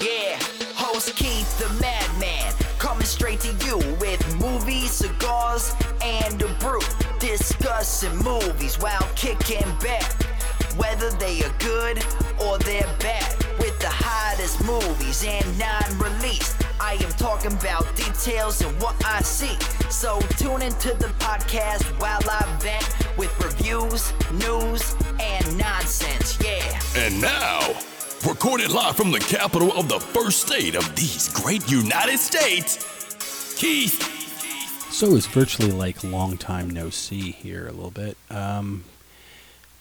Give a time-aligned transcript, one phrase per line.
[0.00, 0.38] Yeah,
[0.74, 6.80] host Keith the Madman, coming straight to you with movies, cigars, and a brew.
[7.18, 10.12] Discussing movies while kicking back,
[10.76, 12.04] whether they are good
[12.40, 13.34] or they're bad.
[13.58, 19.58] With the hottest movies and non-released, I am talking about details and what I see.
[19.90, 26.38] So tune into the podcast while I vent with reviews, news, and nonsense.
[26.40, 26.80] Yeah.
[26.94, 27.74] And now,
[28.24, 32.76] recorded live from the capital of the first state of these great United States,
[33.58, 34.00] Keith.
[34.92, 38.16] So it's virtually like long time no see here a little bit.
[38.30, 38.84] Um,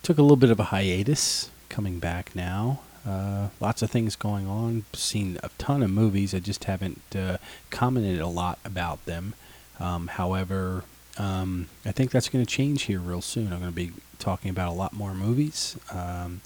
[0.02, 2.80] took a little bit of a hiatus, coming back now.
[3.06, 4.86] Uh, lots of things going on.
[4.94, 6.34] Seen a ton of movies.
[6.34, 7.38] I just haven't uh,
[7.70, 9.34] commented a lot about them.
[9.80, 10.84] Um, however,
[11.18, 13.54] um, I think that's going to change here real soon.
[13.54, 15.78] I'm going to be talking about a lot more movies.
[15.92, 16.42] Um,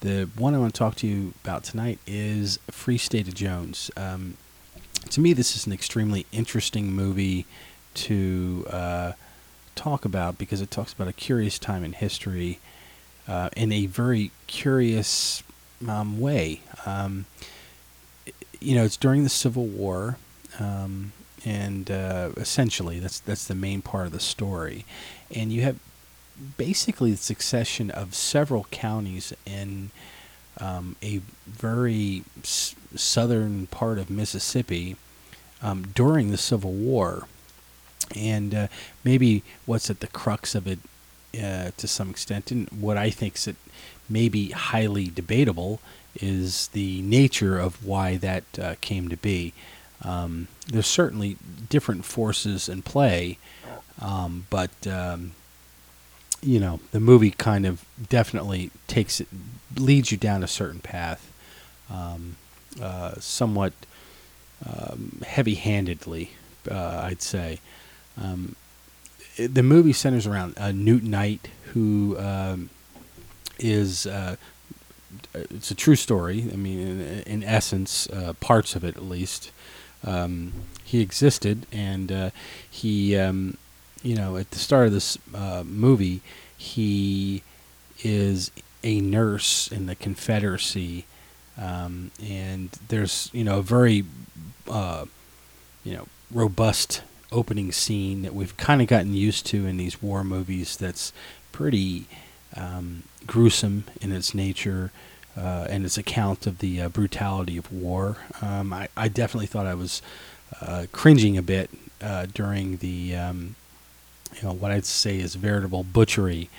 [0.00, 3.90] the one I want to talk to you about tonight is Free State of Jones.
[3.96, 4.36] Um,
[5.10, 7.46] to me, this is an extremely interesting movie
[7.94, 9.12] to uh,
[9.74, 12.60] talk about because it talks about a curious time in history
[13.26, 15.42] uh, in a very curious
[15.86, 16.60] um, way.
[16.86, 17.26] Um,
[18.60, 20.16] you know, it's during the Civil War,
[20.58, 21.12] um,
[21.44, 24.84] and uh, essentially that's that's the main part of the story,
[25.34, 25.78] and you have
[26.56, 29.90] basically the succession of several counties in
[30.60, 34.96] um, a very s- southern part of Mississippi
[35.62, 37.26] um, during the Civil War.
[38.16, 38.68] And uh,
[39.04, 40.78] maybe what's at the crux of it
[41.40, 43.54] uh, to some extent, and what I think is
[44.08, 45.80] maybe highly debatable,
[46.14, 49.52] is the nature of why that uh, came to be.
[50.02, 51.36] Um, there's certainly
[51.68, 53.38] different forces in play,
[54.00, 55.32] um, but um,
[56.42, 59.28] you know the movie kind of definitely takes it
[59.76, 61.32] leads you down a certain path
[61.90, 62.36] um,
[62.80, 63.72] uh, somewhat
[64.66, 66.30] um, heavy-handedly
[66.70, 67.58] uh, i'd say
[68.20, 68.54] um,
[69.38, 72.70] the movie centers around uh, newt knight who um,
[73.58, 74.36] is uh,
[75.34, 79.50] it's a true story i mean in, in essence uh, parts of it at least.
[80.04, 80.52] Um,
[80.84, 82.30] he existed and uh,
[82.70, 83.56] he um,
[84.02, 86.20] you know, at the start of this uh, movie,
[86.56, 87.42] he
[88.02, 88.50] is
[88.84, 91.04] a nurse in the Confederacy,
[91.60, 94.04] um, and there's you know a very
[94.70, 95.06] uh,
[95.84, 100.24] you know robust opening scene that we've kind of gotten used to in these war
[100.24, 100.76] movies.
[100.76, 101.12] That's
[101.52, 102.06] pretty
[102.56, 104.90] um, gruesome in its nature.
[105.36, 108.16] Uh, and its account of the uh, brutality of war.
[108.42, 110.02] Um, I, I definitely thought I was
[110.60, 113.54] uh, cringing a bit uh, during the um,
[114.34, 116.50] you know what I'd say is veritable butchery,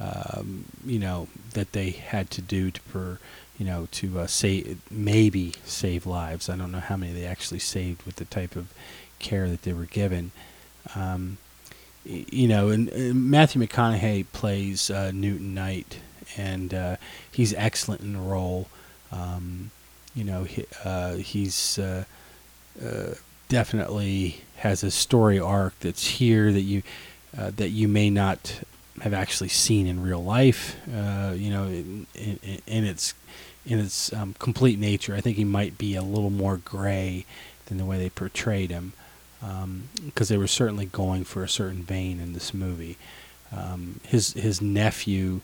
[0.00, 3.18] um, you know that they had to do to per,
[3.58, 6.48] you know to uh, save maybe save lives.
[6.48, 8.72] I don't know how many they actually saved with the type of
[9.18, 10.30] care that they were given.
[10.94, 11.38] Um,
[12.04, 15.98] you know, and, and Matthew McConaughey plays uh, Newton Knight,
[16.36, 16.96] and uh,
[17.30, 18.68] he's excellent in the role.
[19.10, 19.70] Um,
[20.14, 22.04] you know, he, uh, he's uh,
[22.84, 23.14] uh,
[23.48, 26.82] definitely has a story arc that's here that you
[27.36, 28.60] uh, that you may not
[29.02, 30.76] have actually seen in real life.
[30.86, 33.14] You know, in, in, in its
[33.66, 37.26] in its um, complete nature, I think he might be a little more gray
[37.66, 38.92] than the way they portrayed him,
[40.04, 42.96] because they were certainly going for a certain vein in this movie.
[43.52, 45.40] Um, his his nephew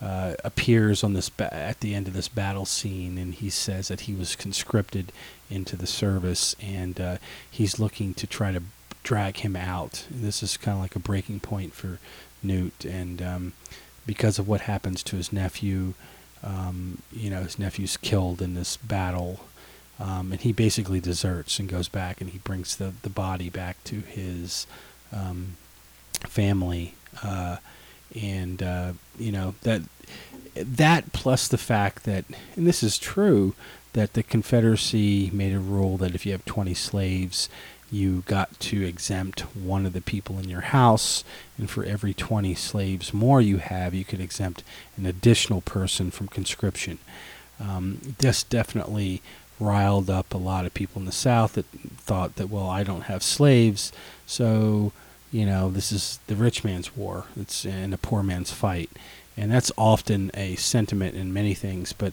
[0.00, 3.88] uh, appears on this ba- at the end of this battle scene, and he says
[3.88, 5.12] that he was conscripted
[5.50, 7.16] into the service, and uh,
[7.48, 8.62] he's looking to try to
[9.02, 10.06] drag him out.
[10.10, 11.98] And this is kind of like a breaking point for
[12.42, 13.52] Newt, and um,
[14.04, 15.94] because of what happens to his nephew,
[16.42, 19.40] um, you know, his nephew's killed in this battle.
[20.02, 23.82] Um, and he basically deserts and goes back, and he brings the, the body back
[23.84, 24.66] to his
[25.12, 25.56] um,
[26.26, 27.58] family, uh,
[28.20, 29.82] and uh, you know that
[30.56, 32.24] that plus the fact that,
[32.56, 33.54] and this is true,
[33.92, 37.48] that the Confederacy made a rule that if you have 20 slaves,
[37.90, 41.22] you got to exempt one of the people in your house,
[41.56, 44.64] and for every 20 slaves more you have, you could exempt
[44.96, 46.98] an additional person from conscription.
[47.60, 49.22] Um, this definitely
[49.62, 51.66] riled up a lot of people in the South that
[51.96, 53.92] thought that, well, I don't have slaves,
[54.26, 54.92] so
[55.30, 57.24] you know this is the rich man's war.
[57.36, 58.90] It's and a poor man's fight,
[59.36, 61.92] and that's often a sentiment in many things.
[61.92, 62.12] But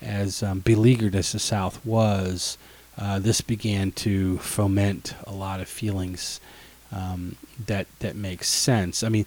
[0.00, 2.58] as um, beleaguered as the South was,
[2.98, 6.40] uh, this began to foment a lot of feelings
[6.92, 7.36] um,
[7.66, 9.02] that that makes sense.
[9.02, 9.26] I mean,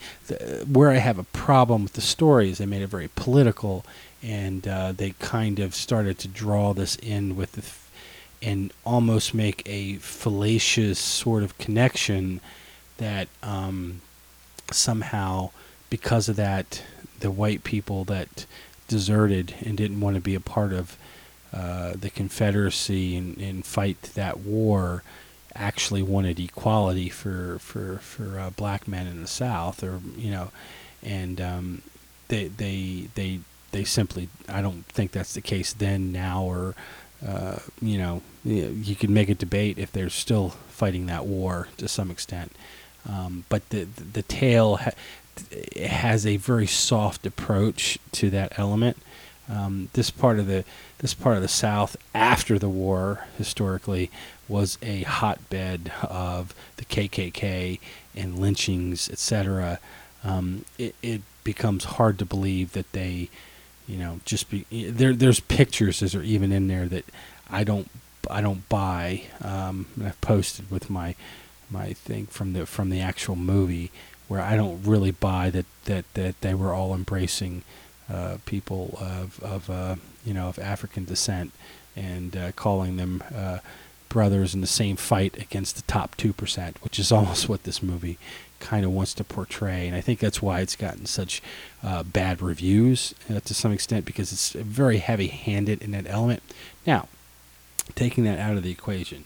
[0.71, 3.85] where I have a problem with the story is they made it very political,
[4.23, 7.91] and uh, they kind of started to draw this in with f-
[8.41, 12.39] and almost make a fallacious sort of connection
[12.97, 14.01] that um,
[14.71, 15.49] somehow,
[15.89, 16.83] because of that,
[17.19, 18.45] the white people that
[18.87, 20.97] deserted and didn't want to be a part of
[21.53, 25.03] uh, the Confederacy and, and fight that war
[25.55, 30.51] actually wanted equality for for for uh, black men in the South, or you know,
[31.03, 31.81] and um,
[32.27, 33.39] they they they
[33.73, 36.75] they simply I don't think that's the case then, now, or
[37.25, 41.87] uh, you know, you could make a debate if they're still fighting that war to
[41.87, 42.51] some extent,
[43.07, 44.91] um, but the the tale ha-
[45.77, 48.97] has a very soft approach to that element.
[49.49, 50.63] Um, this part of the
[50.99, 54.09] this part of the South after the war historically
[54.47, 57.79] was a hotbed of the KKK
[58.15, 59.79] and lynchings, etc.
[60.23, 63.29] Um, it, it becomes hard to believe that they,
[63.87, 65.13] you know, just be there.
[65.13, 67.05] There's pictures that are even in there that
[67.49, 67.89] I don't
[68.29, 69.23] I don't buy.
[69.41, 71.15] Um, I've posted with my
[71.69, 73.91] my thing from the from the actual movie
[74.27, 77.63] where I don't really buy that that that they were all embracing
[78.11, 79.95] uh, people of of uh,
[80.25, 81.51] you know of African descent
[81.95, 83.59] and uh, calling them uh,
[84.13, 87.83] brothers in the same fight against the top two percent, which is almost what this
[87.83, 88.17] movie
[88.59, 91.41] kind of wants to portray, and I think that's why it's gotten such
[91.83, 96.41] uh, bad reviews uh, to some extent because it's very heavy-handed in that element.
[96.87, 97.09] Now,
[97.95, 99.25] taking that out of the equation.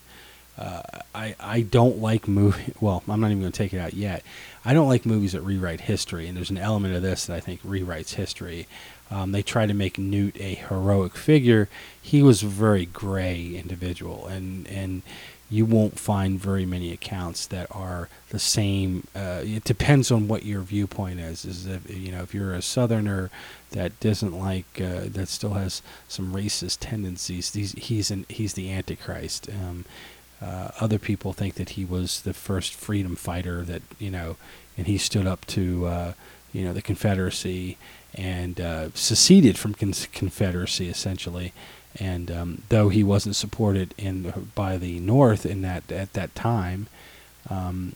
[0.57, 0.81] Uh,
[1.13, 2.73] I I don't like movie.
[2.81, 4.23] Well, I'm not even going to take it out yet.
[4.65, 7.39] I don't like movies that rewrite history, and there's an element of this that I
[7.39, 8.67] think rewrites history.
[9.09, 11.69] Um, they try to make Newt a heroic figure.
[12.01, 15.01] He was a very gray individual, and and
[15.49, 19.07] you won't find very many accounts that are the same.
[19.15, 21.45] Uh, it depends on what your viewpoint is.
[21.45, 23.29] Is if you know if you're a Southerner
[23.71, 27.53] that doesn't like uh, that still has some racist tendencies.
[27.53, 29.49] He's he's an, he's the Antichrist.
[29.49, 29.85] Um,
[30.41, 34.35] uh, other people think that he was the first freedom fighter that you know,
[34.77, 36.13] and he stood up to uh,
[36.51, 37.77] you know the Confederacy
[38.17, 41.53] and uh, seceded from con- Confederacy essentially.
[41.99, 46.87] And um, though he wasn't supported in by the North in that at that time,
[47.49, 47.93] um,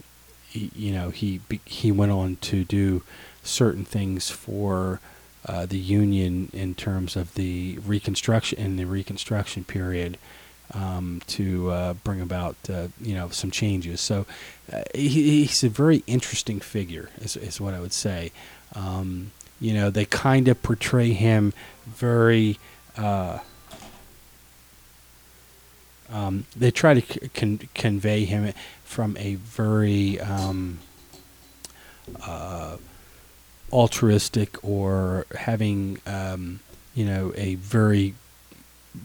[0.50, 3.04] he, you know he he went on to do
[3.44, 5.00] certain things for
[5.46, 10.18] uh, the Union in terms of the Reconstruction in the Reconstruction period
[10.74, 14.02] um, to uh, bring about uh, you know some changes.
[14.02, 14.26] So
[14.72, 18.32] uh, he, he's a very interesting figure, is, is what I would say.
[18.76, 19.32] Um,
[19.62, 21.54] you know, they kind of portray him
[21.86, 22.58] very.
[22.98, 23.40] Uh,
[26.10, 28.54] um, they try to con- convey him
[28.84, 30.80] from a very um,
[32.22, 32.76] uh,
[33.72, 36.60] altruistic or having um,
[36.94, 38.16] you know a very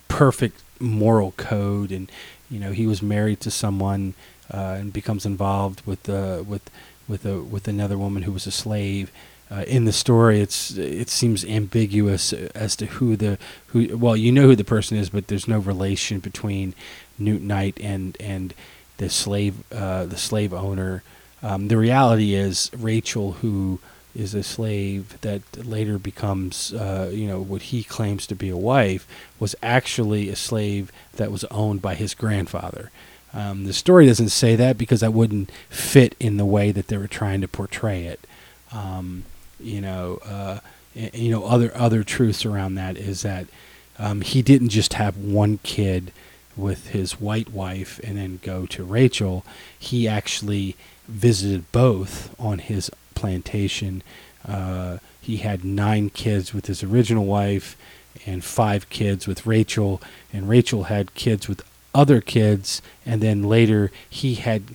[0.09, 2.11] perfect moral code, and
[2.51, 4.15] you know he was married to someone
[4.53, 6.71] uh, and becomes involved with uh, with
[7.07, 9.13] with a with another woman who was a slave.
[9.49, 13.39] Uh, in the story, it's it seems ambiguous as to who the
[13.69, 13.97] who.
[13.97, 16.75] Well, you know who the person is, but there's no relation between
[17.19, 18.55] Newt Knight and and
[18.97, 21.05] the slave uh, the slave owner.
[21.43, 23.79] Um, the reality is Rachel, who
[24.17, 28.57] is a slave that later becomes, uh, you know, what he claims to be a
[28.57, 29.07] wife,
[29.39, 32.91] was actually a slave that was owned by his grandfather.
[33.35, 36.97] Um, the story doesn't say that because that wouldn't fit in the way that they
[36.97, 38.27] were trying to portray it.
[38.73, 39.25] Um,
[39.61, 40.61] you know, uh,
[40.95, 43.47] you know, other other truths around that is that
[43.99, 46.13] um, he didn't just have one kid
[46.57, 49.45] with his white wife and then go to Rachel.
[49.79, 54.03] He actually visited both on his plantation.
[54.47, 57.77] Uh, he had nine kids with his original wife
[58.25, 60.01] and five kids with Rachel,
[60.33, 61.63] and Rachel had kids with
[61.95, 64.75] other kids, and then later he had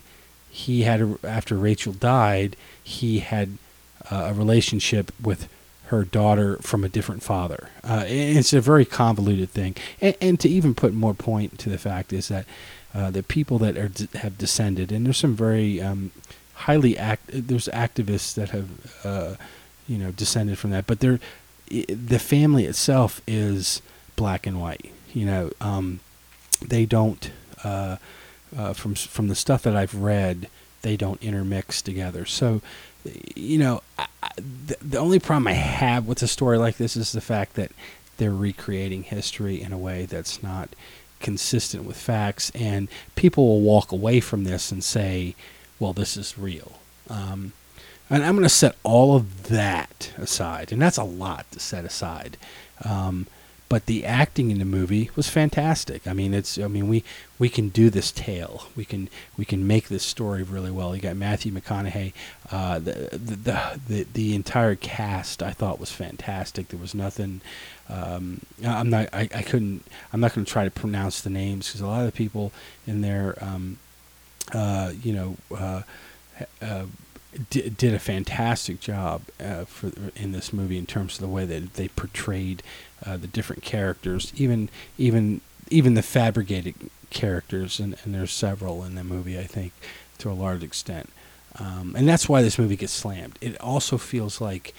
[0.50, 3.56] he had after Rachel died, he had
[4.12, 5.48] uh, a relationship with
[5.86, 7.70] her daughter from a different father.
[7.82, 11.78] Uh, it's a very convoluted thing, and, and, to even put more point to the
[11.78, 12.44] fact is that
[12.94, 16.10] uh, the people that are have descended, and there's some very um,
[16.54, 17.30] highly act.
[17.32, 18.68] There's activists that have,
[19.02, 19.34] uh,
[19.88, 21.20] you know, descended from that, but they're
[21.68, 23.80] the family itself is
[24.14, 24.92] black and white.
[25.14, 26.00] You know, um,
[26.60, 27.30] they don't.
[27.64, 27.96] Uh,
[28.54, 30.48] uh, from from the stuff that I've read,
[30.82, 32.24] they don't intermix together.
[32.26, 32.60] So,
[33.34, 37.12] you know, I, the, the only problem I have with a story like this is
[37.12, 37.72] the fact that
[38.18, 40.68] they're recreating history in a way that's not
[41.20, 45.34] consistent with facts, and people will walk away from this and say,
[45.78, 46.78] well, this is real.
[47.08, 47.52] Um,
[48.10, 51.84] and I'm going to set all of that aside, and that's a lot to set
[51.84, 52.36] aside.
[52.84, 53.26] Um,
[53.72, 56.06] but the acting in the movie was fantastic.
[56.06, 57.02] I mean, it's I mean we
[57.38, 58.66] we can do this tale.
[58.76, 60.94] We can we can make this story really well.
[60.94, 62.12] You got Matthew McConaughey.
[62.50, 66.68] Uh, the, the, the the entire cast I thought was fantastic.
[66.68, 67.40] There was nothing.
[67.88, 69.08] Um, I'm not.
[69.10, 69.86] I, I couldn't.
[70.12, 72.52] I'm not going to try to pronounce the names because a lot of the people
[72.86, 73.78] in there, um,
[74.52, 75.36] uh, you know.
[75.50, 75.82] Uh,
[77.50, 81.44] did, did a fantastic job uh, for in this movie in terms of the way
[81.44, 82.62] that they portrayed
[83.04, 86.74] uh, the different characters, even even even the fabricated
[87.10, 89.72] characters, and, and there's several in the movie, I think,
[90.18, 91.10] to a large extent,
[91.58, 93.38] um, and that's why this movie gets slammed.
[93.40, 94.74] It also feels like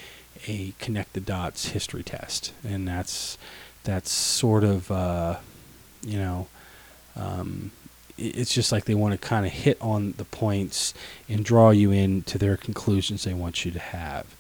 [0.48, 3.38] a connect the dots history test, and that's
[3.83, 5.38] that's sort of uh,
[6.05, 6.48] you know.
[7.15, 7.72] Um,
[8.17, 10.93] it's just like they want to kind of hit on the points
[11.27, 14.36] and draw you in to their conclusions they want you to have.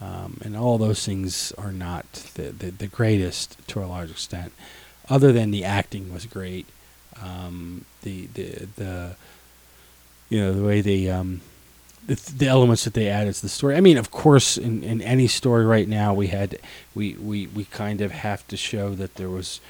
[0.00, 4.52] Um, and all those things are not the, the, the, greatest to a large extent,
[5.08, 6.66] other than the acting was great.
[7.22, 9.16] Um, the, the, the,
[10.28, 11.40] you know, the way they, um,
[12.06, 13.76] the, the elements that they added to the story.
[13.76, 16.58] I mean, of course, in, in any story right now, we had,
[16.94, 19.60] we, we, we kind of have to show that there was,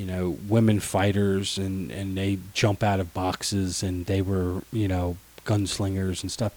[0.00, 4.88] you know, women fighters and, and they jump out of boxes and they were, you
[4.88, 6.54] know, gunslingers and stuff.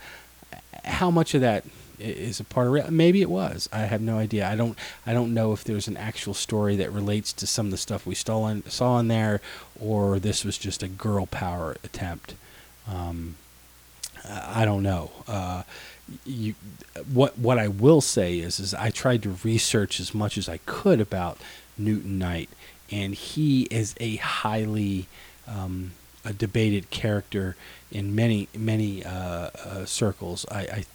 [0.85, 1.65] How much of that
[2.00, 2.89] is a part of it?
[2.89, 3.67] Maybe it was.
[3.73, 4.50] I have no idea.
[4.50, 4.77] I don't.
[5.05, 8.05] I don't know if there's an actual story that relates to some of the stuff
[8.05, 9.41] we saw in, there,
[9.77, 12.35] or this was just a girl power attempt.
[12.88, 13.35] Um,
[14.25, 15.12] I don't know.
[15.27, 15.63] Uh,
[16.25, 16.55] you,
[17.12, 20.59] what what I will say is, is I tried to research as much as I
[20.65, 21.38] could about
[21.77, 22.50] Newton Knight
[22.92, 25.08] and he is a highly
[25.48, 25.92] um,
[26.24, 27.56] a debated character
[27.92, 30.46] in many many uh, uh, circles.
[30.51, 30.86] I, I,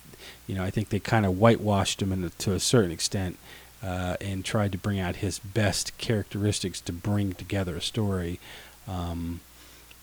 [0.46, 3.36] you know, I think they kind of whitewashed him a, to a certain extent
[3.82, 8.40] uh, and tried to bring out his best characteristics to bring together a story.
[8.86, 9.40] Um,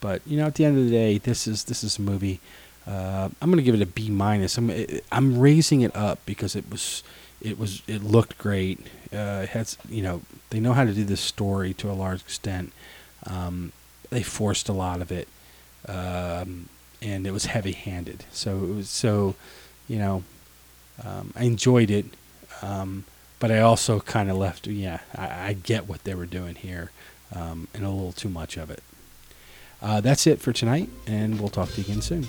[0.01, 2.39] but you know, at the end of the day, this is this is a movie.
[2.85, 4.57] Uh, I'm going to give it a B minus.
[4.57, 4.71] I'm
[5.11, 7.03] I'm raising it up because it was
[7.41, 8.79] it was it looked great.
[9.15, 9.45] Uh,
[9.89, 12.71] you know they know how to do this story to a large extent.
[13.25, 13.71] Um,
[14.09, 15.27] they forced a lot of it,
[15.87, 16.69] um,
[17.01, 18.23] and it was heavy-handed.
[18.31, 19.35] So it was so,
[19.87, 20.23] you know,
[21.03, 22.05] um, I enjoyed it,
[22.61, 23.05] um,
[23.39, 24.67] but I also kind of left.
[24.67, 26.91] Yeah, I, I, get what they were doing here,
[27.33, 28.83] um, and a little too much of it.
[29.81, 32.27] Uh, that's it for tonight, and we'll talk to you again soon.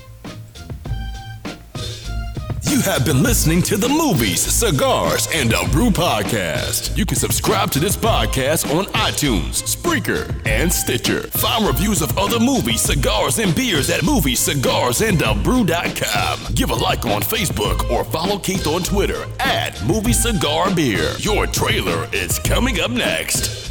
[2.69, 6.97] You have been listening to the Movies, Cigars, and a Brew podcast.
[6.97, 11.21] You can subscribe to this podcast on iTunes, Spreaker, and Stitcher.
[11.27, 16.53] Find reviews of other movies, cigars, and beers at moviescigarsandabrew.com.
[16.55, 21.13] Give a like on Facebook or follow Keith on Twitter at Movie Cigar Beer.
[21.19, 23.66] Your trailer is coming up next.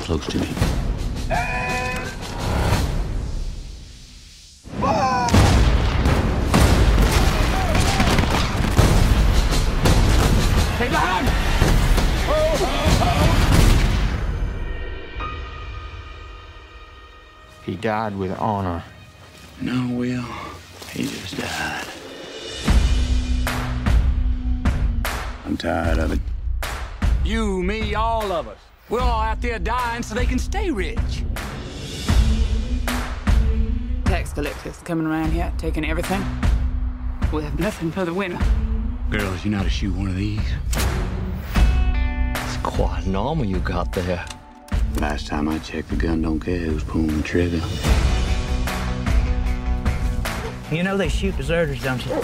[0.00, 0.46] Close to me.
[10.76, 11.28] Stay behind!
[17.64, 18.82] He died with honor.
[19.60, 20.24] No, Will.
[20.92, 21.86] He just died.
[25.44, 26.20] I'm tired of it.
[27.24, 28.58] You, me, all of us.
[28.90, 31.22] We're all out there dying so they can stay rich.
[34.06, 36.22] Tax collectors coming around here, taking everything.
[37.30, 38.42] we have nothing for the winter.
[39.10, 40.40] Girls, you know how to shoot one of these?
[42.46, 44.24] It's quite normal you got there.
[44.96, 47.60] Last time I checked, the gun don't care who's pulling the trigger.
[50.74, 52.14] You know they shoot deserters, don't you?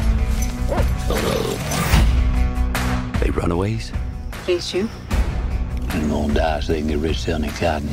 [3.21, 3.93] They runaways?
[4.33, 4.91] Please shoot
[5.95, 7.89] and gonna die so they can get rich selling cotton.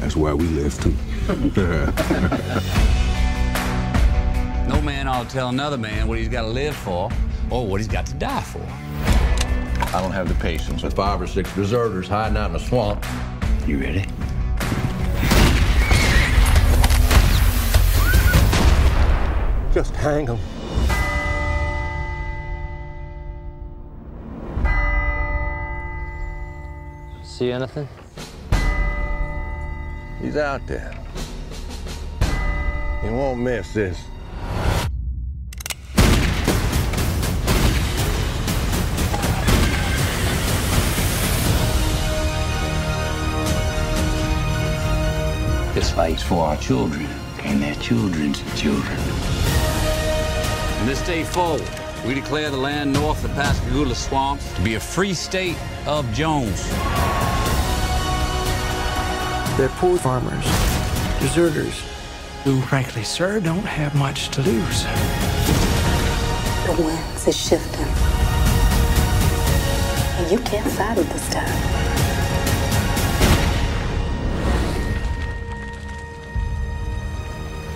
[0.00, 0.94] That's why we left too.
[4.68, 7.10] no man ought to tell another man what he's got to live for
[7.50, 8.66] or what he's got to die for.
[9.94, 13.04] I don't have the patience with five or six deserters hiding out in the swamp.
[13.66, 14.06] You ready?
[19.72, 20.38] Just hang them.
[27.40, 27.88] see anything?
[30.20, 30.92] He's out there.
[33.02, 33.98] He won't miss this.
[45.72, 47.06] This fight's for our children
[47.44, 48.98] and their children's children.
[50.76, 51.66] From this day forward,
[52.06, 55.56] we declare the land north of Pascagoula Swamps to be a free state
[55.86, 56.70] of Jones.
[59.60, 60.46] They're poor farmers,
[61.20, 61.82] deserters,
[62.44, 64.84] who, frankly, sir, don't have much to lose.
[66.64, 67.84] The winds is shifting.
[70.16, 71.44] And you can't fight it this time.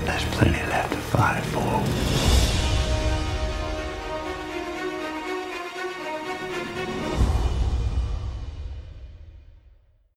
[0.06, 2.33] There's plenty left to fight for.